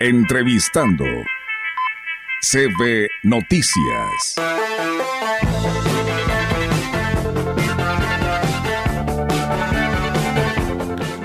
[0.00, 1.04] Entrevistando.
[2.40, 4.36] CB Noticias.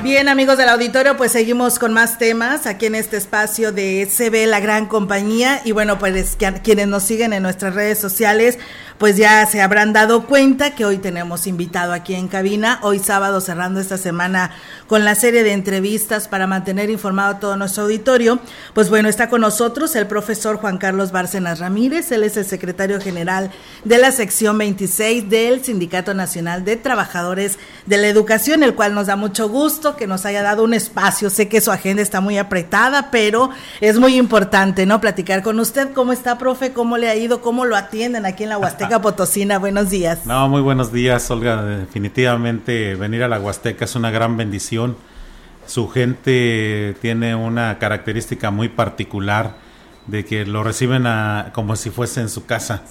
[0.02, 4.48] Bien, amigos del auditorio, pues seguimos con más temas aquí en este espacio de CB
[4.48, 5.62] La Gran Compañía.
[5.64, 8.58] Y bueno, pues quienes nos siguen en nuestras redes sociales,
[8.98, 13.42] pues ya se habrán dado cuenta que hoy tenemos invitado aquí en cabina, hoy sábado
[13.42, 14.52] cerrando esta semana
[14.88, 18.40] con la serie de entrevistas para mantener informado a todo nuestro auditorio.
[18.74, 23.02] Pues bueno, está con nosotros el profesor Juan Carlos Bárcenas Ramírez, él es el secretario
[23.02, 23.52] general
[23.84, 29.08] de la sección 26 del Sindicato Nacional de Trabajadores de la Educación, el cual nos
[29.08, 31.30] da mucho gusto que nos haya dado un espacio.
[31.30, 33.50] Sé que su agenda está muy apretada, pero
[33.82, 35.02] es muy importante, ¿no?
[35.02, 35.92] Platicar con usted.
[35.94, 36.74] ¿Cómo está, profe?
[36.74, 37.42] ¿Cómo le ha ido?
[37.42, 38.83] ¿Cómo lo atienden aquí en la Huasteca?
[39.02, 39.60] Potosina.
[39.60, 40.26] Buenos días.
[40.26, 41.64] No, muy buenos días, Olga.
[41.64, 44.98] Definitivamente venir a la Huasteca es una gran bendición.
[45.66, 49.56] Su gente tiene una característica muy particular
[50.08, 51.06] de que lo reciben
[51.54, 52.84] como si fuese en su casa.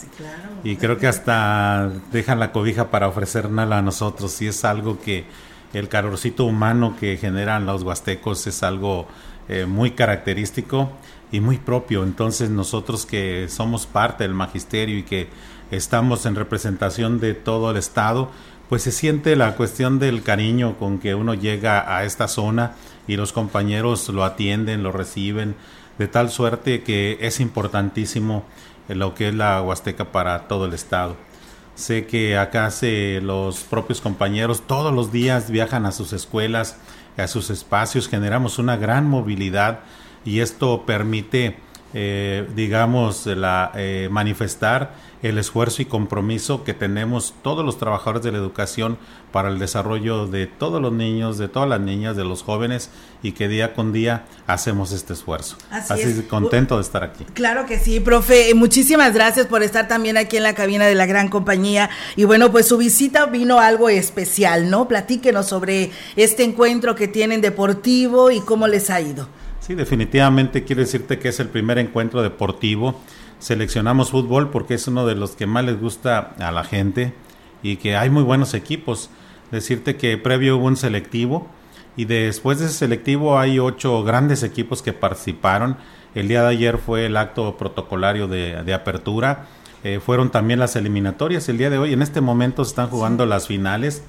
[0.65, 4.41] Y creo que hasta dejan la cobija para ofrecérnosla a nosotros.
[4.41, 5.27] Y es algo que
[5.75, 9.07] el calorcito humano que generan los huastecos es algo
[9.49, 10.91] eh, muy característico
[11.31, 12.05] y muy propio.
[12.05, 15.29] Entonces nosotros que somos parte del magisterio y que
[15.73, 18.31] estamos en representación de todo el Estado,
[18.69, 22.73] pues se siente la cuestión del cariño con que uno llega a esta zona
[23.09, 25.57] y los compañeros lo atienden, lo reciben,
[25.99, 28.45] de tal suerte que es importantísimo
[28.89, 31.17] lo que es la Huasteca para todo el Estado.
[31.75, 36.77] Sé que acá se, los propios compañeros todos los días viajan a sus escuelas,
[37.17, 39.81] a sus espacios, generamos una gran movilidad
[40.25, 41.57] y esto permite,
[41.95, 48.33] eh, digamos, la, eh, manifestar el esfuerzo y compromiso que tenemos todos los trabajadores de
[48.33, 48.99] la educación
[49.31, 52.91] para el desarrollo de todos los niños, de todas las niñas, de los jóvenes
[53.23, 55.57] y que día con día hacemos este esfuerzo.
[55.71, 57.25] Así, Así contento de estar aquí.
[57.35, 58.53] Claro que sí, profe.
[58.55, 61.89] Muchísimas gracias por estar también aquí en la cabina de la gran compañía.
[62.17, 64.89] Y bueno, pues su visita vino algo especial, ¿no?
[64.89, 69.29] Platíquenos sobre este encuentro que tienen deportivo y cómo les ha ido.
[69.61, 73.01] Sí, definitivamente quiero decirte que es el primer encuentro deportivo
[73.43, 77.13] seleccionamos fútbol porque es uno de los que más les gusta a la gente
[77.61, 79.11] y que hay muy buenos equipos.
[79.51, 81.49] Decirte que previo hubo un selectivo
[81.97, 85.77] y después de ese selectivo hay ocho grandes equipos que participaron.
[86.15, 89.47] El día de ayer fue el acto protocolario de, apertura.
[89.83, 91.49] Eh, fueron también las eliminatorias.
[91.49, 94.05] El día de hoy, en este momento, se están jugando las finales,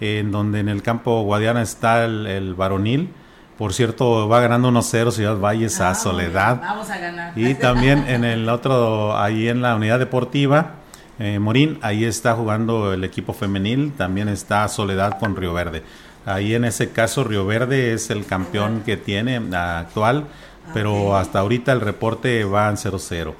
[0.00, 3.10] en donde en el campo Guadiana está el varonil
[3.58, 6.60] por cierto, va ganando 1-0 Ciudad Valles a ah, Soledad.
[6.60, 7.32] Vamos a ganar.
[7.36, 10.74] Y también en el otro, ahí en la unidad deportiva,
[11.18, 15.82] eh, Morín, ahí está jugando el equipo femenil, también está Soledad con Río Verde.
[16.24, 20.26] Ahí en ese caso Río Verde es el campeón que tiene actual,
[20.72, 23.34] pero hasta ahorita el reporte va en 0-0.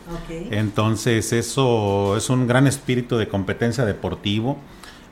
[0.51, 4.59] Entonces eso es un gran espíritu de competencia deportivo,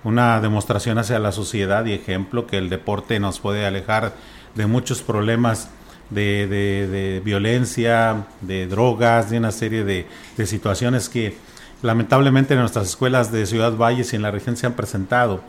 [0.02, 4.14] una demostración hacia la sociedad y ejemplo que el deporte nos puede alejar
[4.56, 5.68] de muchos problemas
[6.10, 10.06] de, de, violencia, de drogas, de una serie de,
[10.36, 11.36] de, situaciones que
[11.82, 15.40] lamentablemente en nuestras escuelas de Ciudad Valles y en la región se han presentado.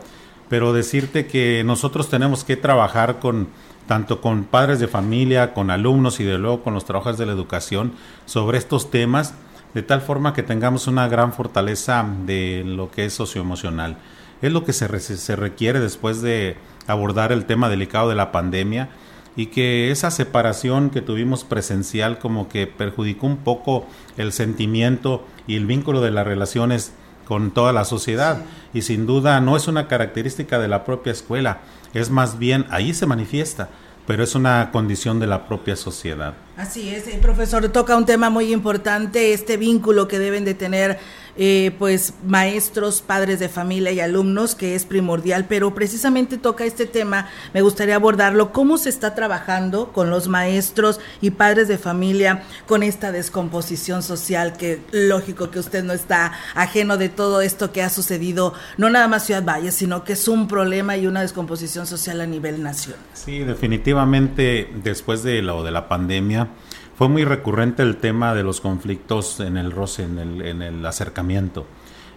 [0.48, 3.48] Pero decirte que nosotros tenemos que trabajar con
[3.88, 7.32] tanto con padres de familia, con alumnos y de luego con los trabajadores de la
[7.32, 7.92] educación
[8.26, 9.34] sobre estos temas,
[9.74, 13.96] de tal forma que tengamos una gran fortaleza de lo que es socioemocional.
[14.42, 16.56] Es lo que se, se requiere después de
[16.86, 18.88] abordar el tema delicado de la pandemia
[19.36, 25.56] y que esa separación que tuvimos presencial como que perjudicó un poco el sentimiento y
[25.56, 26.92] el vínculo de las relaciones
[27.24, 31.60] con toda la sociedad y sin duda no es una característica de la propia escuela,
[31.94, 33.68] es más bien ahí se manifiesta,
[34.08, 36.32] pero es una condición de la propia sociedad.
[36.56, 40.98] Así es, el profesor toca un tema muy importante, este vínculo que deben de tener
[41.38, 46.84] eh, pues maestros, padres de familia y alumnos, que es primordial, pero precisamente toca este
[46.84, 52.42] tema, me gustaría abordarlo, cómo se está trabajando con los maestros y padres de familia
[52.66, 57.82] con esta descomposición social, que lógico que usted no está ajeno de todo esto que
[57.82, 61.86] ha sucedido, no nada más Ciudad Valle, sino que es un problema y una descomposición
[61.86, 63.00] social a nivel nacional.
[63.14, 66.48] Sí, definitivamente después de lo de la pandemia,
[66.98, 70.84] fue muy recurrente el tema de los conflictos en el roce, en el, en el
[70.84, 71.64] acercamiento.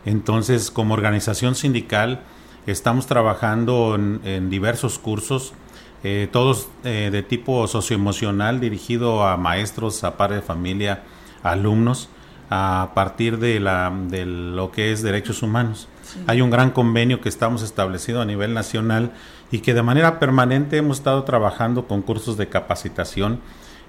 [0.05, 2.21] Entonces, como organización sindical,
[2.65, 5.53] estamos trabajando en, diversos cursos,
[6.03, 11.03] eh, todos eh, de tipo socioemocional, dirigido a maestros, a padres de familia,
[11.43, 12.09] a alumnos,
[12.49, 15.89] a partir de, la, de lo que es derechos humanos.
[16.25, 19.11] Hay un gran convenio que estamos establecido a nivel nacional
[19.51, 23.41] y que de manera permanente hemos estado trabajando con cursos de capacitación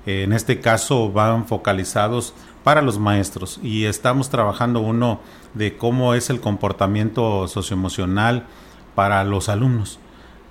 [0.06, 2.34] en este caso van focalizados
[2.64, 5.20] para los maestros y estamos trabajando uno
[5.54, 8.46] de cómo es el comportamiento socioemocional
[8.94, 9.98] para los alumnos.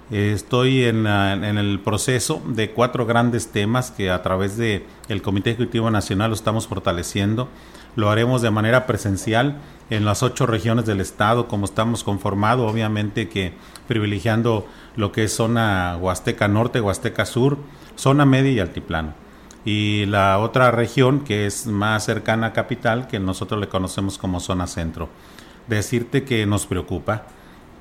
[0.09, 5.89] Estoy en, el proceso de cuatro grandes temas que a través de el Comité Ejecutivo
[5.89, 7.48] Nacional lo estamos fortaleciendo.
[7.95, 9.59] Lo haremos de manera presencial
[9.89, 13.53] en las ocho regiones del estado, como estamos conformados, obviamente que
[13.88, 14.65] privilegiando
[14.98, 17.57] lo que es zona Huasteca Norte, Huasteca Sur,
[17.95, 19.13] zona media y altiplano
[19.63, 24.40] y la otra región que es más cercana a capital que nosotros le conocemos como
[24.40, 25.10] zona centro.
[25.68, 27.25] Decirte que nos preocupa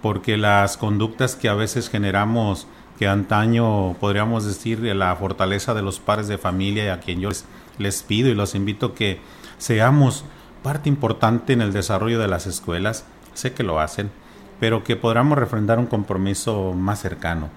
[0.02, 2.66] porque las conductas que a veces generamos
[2.98, 7.30] que antaño podríamos decir la fortaleza de los padres de familia y a quien yo
[7.30, 7.46] les,
[7.78, 9.20] les pido y los invito que
[9.56, 10.24] seamos
[10.62, 14.10] parte importante en el desarrollo de las escuelas, sé que lo hacen,
[14.58, 17.48] pero que podamos refrendar un compromiso más cercano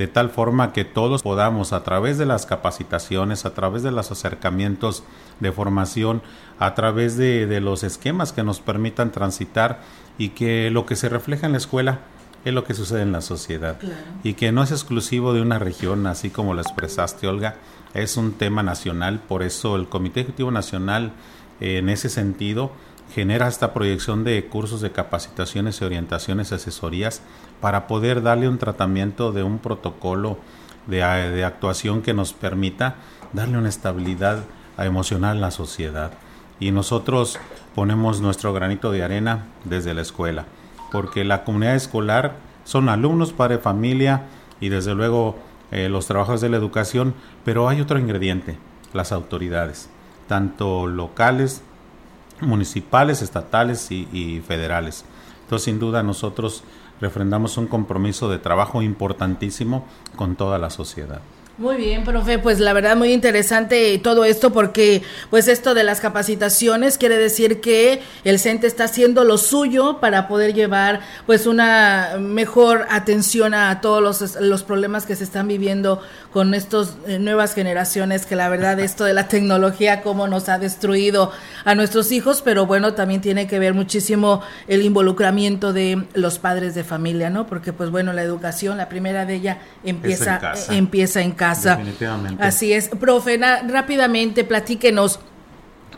[0.00, 4.10] de tal forma que todos podamos a través de las capacitaciones, a través de los
[4.10, 5.04] acercamientos
[5.40, 6.22] de formación,
[6.58, 9.82] a través de, los esquemas que nos permitan transitar
[10.16, 11.98] y que lo que se refleja en la escuela
[12.46, 13.76] es lo que sucede en la sociedad.
[14.22, 17.56] Y que no es exclusivo de una región, así como lo expresaste Olga,
[17.92, 21.12] es un tema nacional, por eso el Comité Ejecutivo Nacional
[21.60, 22.72] en ese sentido
[23.12, 27.22] genera esta proyección de cursos de capacitaciones y orientaciones, asesorías,
[27.60, 30.38] para poder darle un tratamiento de un protocolo
[30.86, 32.96] de, actuación que nos permita
[33.32, 34.44] darle una estabilidad
[34.78, 36.12] emocional a la sociedad.
[36.58, 37.38] Y nosotros
[37.74, 40.46] ponemos nuestro granito de arena desde la escuela,
[40.92, 44.26] porque la comunidad escolar son alumnos, padre, familia
[44.60, 45.36] y desde luego
[45.70, 47.14] eh, los trabajadores de la educación,
[47.44, 48.58] pero hay otro ingrediente,
[48.92, 49.88] las autoridades,
[50.28, 51.62] tanto locales
[52.40, 55.04] municipales, estatales y, federales.
[55.42, 56.62] Entonces, sin duda, nosotros
[57.00, 61.20] refrendamos un compromiso de trabajo importantísimo con toda la sociedad.
[61.60, 66.00] Muy bien, profe, pues la verdad muy interesante todo esto porque pues esto de las
[66.00, 72.16] capacitaciones quiere decir que el CENTE está haciendo lo suyo para poder llevar pues una
[72.18, 76.00] mejor atención a todos los, los problemas que se están viviendo
[76.32, 80.58] con estas eh, nuevas generaciones que la verdad esto de la tecnología cómo nos ha
[80.58, 81.30] destruido
[81.66, 86.74] a nuestros hijos, pero bueno, también tiene que ver muchísimo el involucramiento de los padres
[86.74, 87.46] de familia, ¿no?
[87.46, 90.40] Porque pues bueno, la educación, la primera de ella empieza
[90.70, 92.42] empieza en casa Definitivamente.
[92.42, 92.88] Así es.
[92.88, 95.20] Profe, rápidamente platíquenos.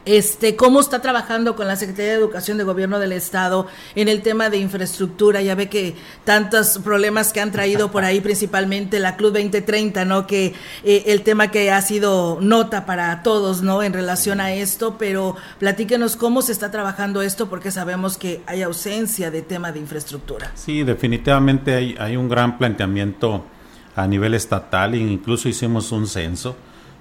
[0.04, 4.22] Este, ¿Cómo está trabajando con la Secretaría de Educación de Gobierno del Estado en el
[4.22, 5.43] tema de infraestructura?
[5.43, 5.94] Ya ve que
[6.25, 10.26] tantos problemas que han traído por ahí, principalmente la Club 2030, ¿no?
[10.26, 13.84] Que eh, el tema que ha sido nota para todos, ¿no?
[13.84, 18.62] En relación a esto, pero platíquenos cómo se está trabajando esto, porque sabemos que hay
[18.62, 20.50] ausencia de tema de infraestructura.
[20.56, 23.44] Sí, definitivamente hay, hay un gran planteamiento
[23.94, 26.56] a nivel estatal incluso hicimos un censo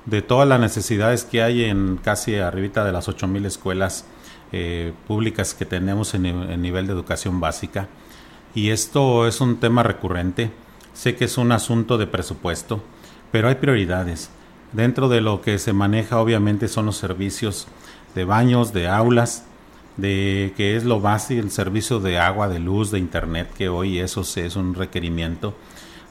[0.05, 4.05] de todas las necesidades que hay en casi arribita de las 8.000 escuelas
[4.51, 7.87] eh, públicas que tenemos en, en, nivel de educación básica.
[8.55, 10.51] Y esto es un tema recurrente.
[10.93, 12.83] Sé que es un asunto de presupuesto,
[13.31, 14.29] pero hay prioridades.
[14.73, 17.67] Dentro de lo que se maneja obviamente son los servicios
[18.15, 19.45] de baños, de aulas,
[19.97, 23.99] de que es lo básico, el servicio de agua, de luz, de internet, que hoy
[23.99, 25.53] eso es un requerimiento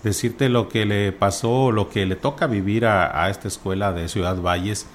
[0.03, 4.41] decirte lo que le pasó, lo que le toca vivir a, esta escuela de Ciudad
[4.41, 4.87] Valles.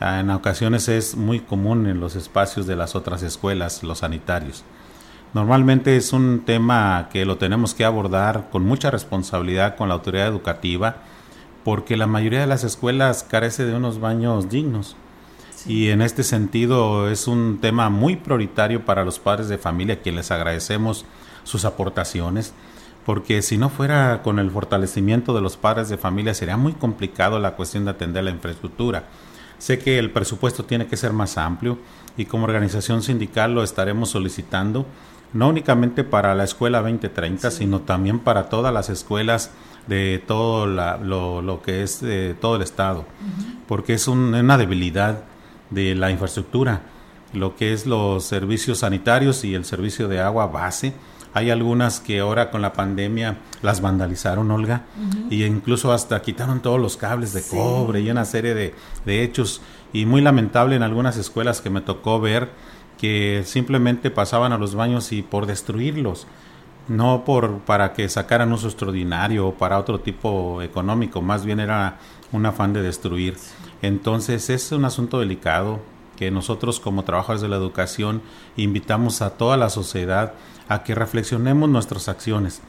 [0.00, 4.64] Ah, en ocasiones es muy común en los espacios de las otras escuelas, los sanitarios.
[5.34, 10.26] Normalmente es un tema que lo tenemos que abordar con mucha responsabilidad con la autoridad
[10.26, 10.96] educativa,
[11.64, 14.96] porque la mayoría de las escuelas carece de unos baños dignos.
[15.66, 19.98] Y en este sentido es un tema muy prioritario para los padres de familia, a
[19.98, 21.04] quienes les agradecemos
[21.44, 22.54] sus aportaciones
[23.08, 27.38] porque si no fuera con el fortalecimiento de los padres de familia sería muy complicado
[27.38, 29.04] la cuestión de atender la infraestructura.
[29.56, 31.78] Sé que el presupuesto tiene que ser más amplio
[32.18, 34.84] y como organización sindical lo estaremos solicitando,
[35.32, 39.52] no únicamente para la escuela 2030, sino también para todas las escuelas
[39.86, 43.06] de todo lo, que es de todo el estado,
[43.66, 45.24] porque es una debilidad
[45.70, 46.82] de la infraestructura,
[47.32, 50.92] lo que es los servicios sanitarios y el servicio de agua base
[51.34, 54.84] hay algunas que ahora con la pandemia las vandalizaron, Olga,
[55.30, 59.60] y incluso hasta quitaron todos los cables de cobre y una serie de, de hechos.
[59.92, 62.50] Y muy lamentable en algunas escuelas que me tocó ver
[62.98, 66.26] que simplemente pasaban a los baños y por destruirlos
[66.88, 71.98] no por para que sacaran uso extraordinario o para otro tipo económico, más bien era
[72.32, 73.36] un afán de destruir.
[73.82, 75.80] Entonces es un asunto delicado
[76.18, 78.22] que nosotros como trabajadores de la educación
[78.56, 80.32] invitamos a toda la sociedad
[80.68, 82.60] a que reflexionemos nuestras acciones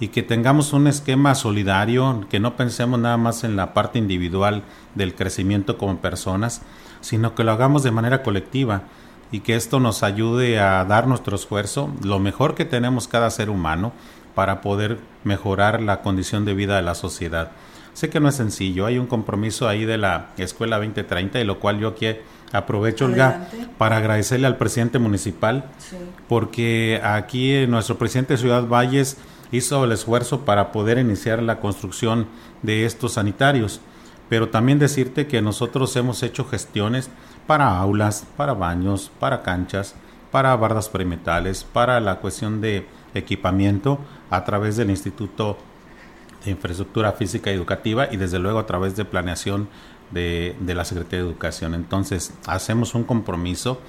[0.00, 4.64] y que tengamos un esquema solidario, que no pensemos nada más en la parte individual
[4.96, 6.62] del crecimiento como personas,
[7.00, 8.82] sino que lo hagamos de manera colectiva
[9.30, 13.50] y que esto nos ayude a dar nuestro esfuerzo, lo mejor que tenemos cada ser
[13.50, 13.92] humano,
[14.34, 17.52] para poder mejorar la condición de vida de la sociedad.
[17.94, 21.60] Sé que no es sencillo, hay un compromiso ahí de la Escuela 2030 y lo
[21.60, 22.06] cual yo aquí
[22.52, 23.48] aprovecho, Olga,
[23.78, 25.64] para agradecerle al presidente municipal,
[26.28, 29.16] porque aquí nuestro presidente de Ciudad Valles
[29.52, 32.26] hizo el esfuerzo para poder iniciar la construcción
[32.62, 33.80] de estos sanitarios,
[34.28, 37.10] pero también decirte que nosotros hemos hecho gestiones
[37.46, 39.94] para aulas, para baños, para canchas,
[40.30, 43.98] para bardas perimetrales, para la cuestión de equipamiento
[44.30, 45.56] a través del Instituto
[46.44, 49.68] de Infraestructura Física y Educativa y desde luego a través de planeación
[50.10, 51.74] de, de la Secretaría de Educación.
[51.74, 53.80] Entonces, hacemos un compromiso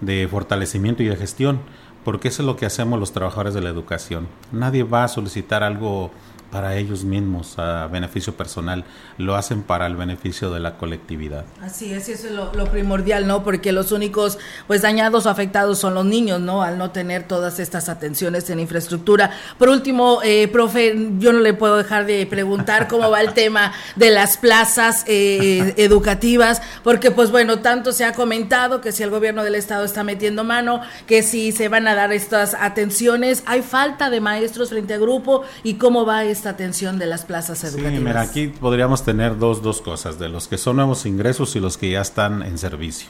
[0.00, 1.60] de fortalecimiento y de gestión,
[2.04, 4.28] porque eso es lo que hacemos los trabajadores de la educación.
[4.52, 6.10] Nadie va a solicitar algo
[6.50, 8.84] para ellos mismos a beneficio personal,
[9.18, 11.44] lo hacen para el beneficio de la colectividad.
[11.62, 13.44] Así es, eso es lo, primordial, ¿no?
[13.44, 16.62] Porque los únicos pues dañados o afectados son los niños, ¿no?
[16.62, 19.30] Al no tener todas estas atenciones en infraestructura.
[19.58, 23.72] Por último, eh, profe, yo no le puedo dejar de preguntar cómo va el tema
[23.96, 29.10] de las plazas eh, educativas, porque pues bueno, tanto se ha comentado que si el
[29.10, 33.62] gobierno del estado está metiendo mano, que si se van a dar estas atenciones, hay
[33.62, 37.98] falta de maestros frente a grupo y cómo va esta atención de las plazas educativas?
[37.98, 41.60] Sí, mira, aquí podríamos tener dos, dos cosas, de los que son nuevos ingresos y
[41.60, 43.08] los que ya están en servicio.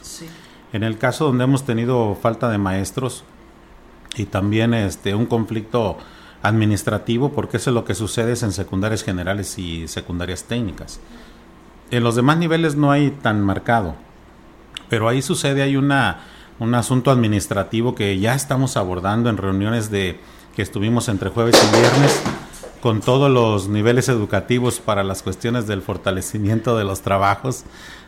[0.73, 3.23] En el caso donde hemos tenido falta de maestros
[4.15, 5.97] y también este un conflicto
[6.41, 10.99] administrativo, porque eso es lo que sucede en secundarias generales y secundarias técnicas.
[11.91, 13.93] En los demás niveles no hay tan marcado,
[14.89, 16.21] pero ahí sucede, hay una,
[16.57, 20.19] un asunto administrativo que ya estamos abordando en reuniones de
[20.55, 22.23] que estuvimos entre jueves y viernes
[22.81, 27.63] con todos los niveles educativos para las cuestiones del fortalecimiento de los trabajos,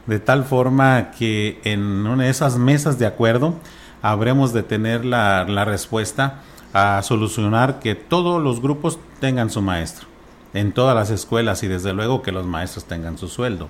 [0.08, 3.56] de tal forma que en una de esas mesas de acuerdo
[4.02, 6.42] habremos de tener la, la respuesta
[6.74, 10.08] a solucionar que todos los grupos tengan su maestro
[10.54, 13.70] en todas las escuelas y desde luego que los maestros tengan su sueldo.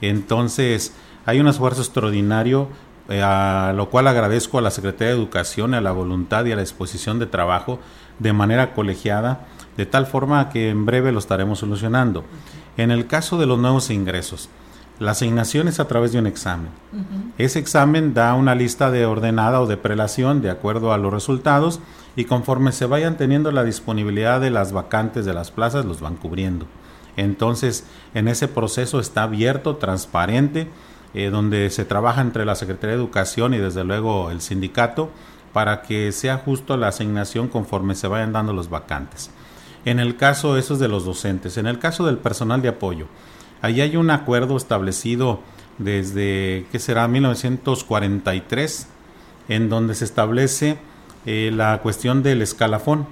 [0.00, 0.94] Entonces,
[1.26, 2.68] hay un esfuerzo extraordinario
[3.08, 6.56] eh, a lo cual agradezco a la Secretaría de Educación, a la voluntad y a
[6.56, 7.80] la disposición de trabajo
[8.18, 12.24] de manera colegiada de tal forma que en breve lo estaremos solucionando.
[12.76, 14.48] En el caso de los nuevos ingresos,
[14.98, 16.68] la asignación es a través de un examen.
[17.38, 21.80] Ese examen da una lista de ordenada o de prelación de acuerdo a los resultados
[22.14, 26.16] y conforme se vayan teniendo la disponibilidad de las vacantes de las plazas, los van
[26.16, 26.66] cubriendo.
[27.16, 30.68] Entonces, en ese proceso está abierto, transparente,
[31.14, 35.10] eh, donde se trabaja entre la Secretaría de Educación y desde luego el sindicato
[35.52, 39.30] para que sea justo la asignación conforme se vayan dando los vacantes.
[39.84, 41.56] En el caso, eso es de los docentes.
[41.56, 43.06] En el caso del personal de apoyo,
[43.62, 45.40] ahí hay un acuerdo establecido
[45.78, 48.86] desde, ¿qué será?, 1943,
[49.48, 50.78] en donde se establece
[51.26, 53.06] eh, la cuestión del escalafón.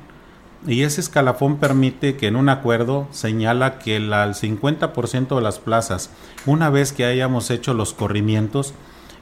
[0.66, 5.58] Y ese escalafón permite que en un acuerdo señala que el, al 50% de las
[5.58, 6.10] plazas,
[6.44, 8.74] una vez que hayamos hecho los corrimientos,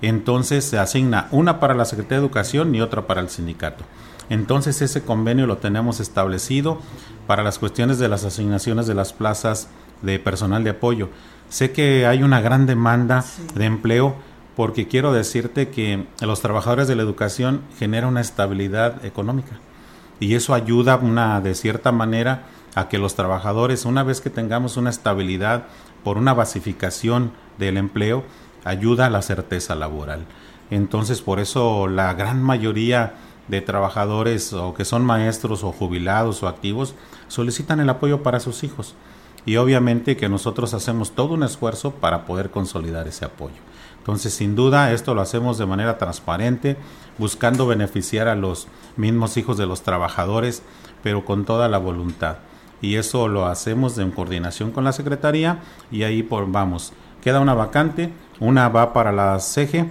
[0.02, 3.84] entonces se asigna una para la Secretaría de Educación y otra para el sindicato.
[4.30, 6.80] Entonces ese convenio lo tenemos establecido
[7.26, 9.68] para las cuestiones de las asignaciones de las plazas
[10.02, 11.08] de personal de apoyo.
[11.48, 14.16] Sé que hay una gran demanda de empleo
[14.54, 19.60] porque quiero decirte que los trabajadores de la educación generan una estabilidad económica
[20.20, 22.44] y eso ayuda una de cierta manera
[22.74, 25.66] a que los trabajadores una vez que tengamos una estabilidad
[26.04, 28.24] por una basificación del empleo
[28.64, 30.26] ayuda a la certeza laboral.
[30.70, 33.14] Entonces por eso la gran mayoría
[33.48, 36.94] de trabajadores o que son maestros o jubilados o activos
[37.28, 38.94] solicitan el apoyo para sus hijos.
[39.46, 43.56] Y obviamente que nosotros hacemos todo un esfuerzo para poder consolidar ese apoyo.
[43.98, 46.76] Entonces, sin duda, esto lo hacemos de manera transparente,
[47.18, 50.62] buscando beneficiar a los mismos hijos de los trabajadores,
[51.02, 52.38] pero con toda la voluntad.
[52.80, 57.54] Y eso lo hacemos en coordinación con la Secretaría y ahí por, vamos, queda una
[57.54, 59.90] vacante, una va para la CEGE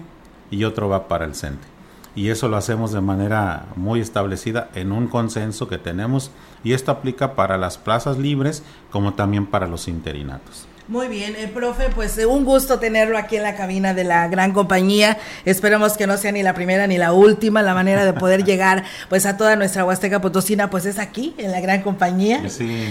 [0.51, 1.76] y otro va para el CENTE
[2.17, 6.31] y eso lo hacemos de manera muy establecida en un consenso que tenemos
[6.63, 10.65] y esto aplica para las plazas libres como también para los interinatos.
[10.87, 14.29] Muy bien, el profe, pues eh, un gusto tenerlo aquí en la cabina de la
[14.29, 15.17] gran compañía.
[15.43, 17.61] Esperemos que no sea ni la primera ni la última.
[17.61, 21.51] La manera de poder llegar pues a toda nuestra Huasteca Potosina pues es aquí, en
[21.51, 22.41] la gran compañía.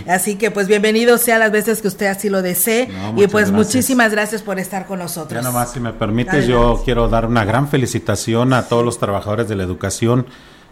[0.09, 2.91] Así que pues bienvenido sea las veces que usted así lo desee.
[3.17, 5.43] y pues muchísimas gracias por estar con nosotros.
[5.43, 9.49] Ya nomás, si me permite, yo quiero dar una gran felicitación a todos los trabajadores
[9.49, 10.27] de la educación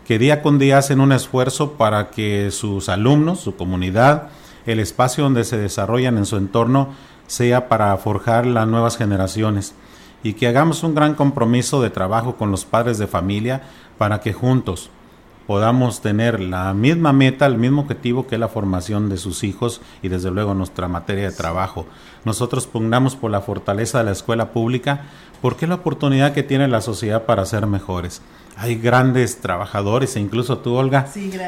[0.07, 4.29] que día con día hacen un esfuerzo para que sus alumnos, su comunidad,
[4.67, 6.91] el espacio donde se desarrollan en su entorno
[7.27, 9.75] sea para forjar las nuevas generaciones
[10.23, 13.63] y que hagamos un gran compromiso de trabajo con los padres de familia
[13.99, 14.91] para que juntos
[15.47, 20.09] podamos tener la misma meta, el mismo objetivo que la formación de sus hijos y
[20.09, 21.87] desde luego nuestra materia de trabajo.
[22.25, 25.03] Nosotros pugnamos por la fortaleza de la escuela pública
[25.43, 28.23] porque es la oportunidad que tiene la sociedad para ser mejores.
[28.57, 31.07] Hay grandes trabajadores e incluso tú, Olga,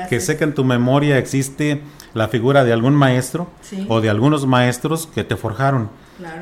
[0.08, 3.48] que sé que en tu memoria existe la figura de algún maestro
[3.88, 5.88] o de algunos maestros que te forjaron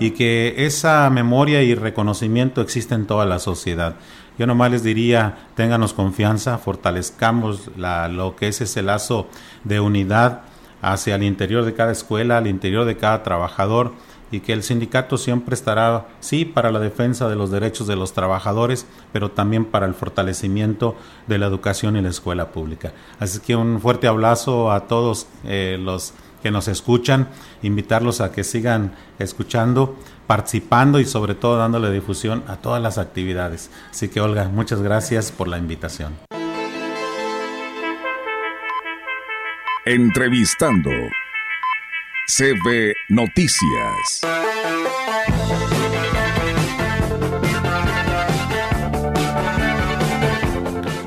[0.01, 3.97] y que esa memoria y reconocimiento existe en toda la sociedad.
[4.39, 9.29] Yo nomás les diría, ténganos confianza, fortalezcamos la, lo que es ese lazo
[9.63, 10.43] de unidad
[10.83, 13.93] hacia el interior de cada escuela, al interior de cada trabajador
[14.31, 18.13] y que el sindicato siempre estará, sí, para la defensa de los derechos de los
[18.13, 22.93] trabajadores, pero también para el fortalecimiento de la educación y la escuela pública.
[23.21, 27.29] Así que un fuerte abrazo a todos eh, los que nos escuchan,
[27.63, 29.97] invitarlos a que sigan escuchando,
[30.27, 33.71] participando y sobre todo dándole difusión a todas las actividades.
[33.91, 36.17] Así que Olga, muchas gracias por la invitación.
[39.87, 40.91] Entrevistando
[42.27, 44.23] CB Noticias.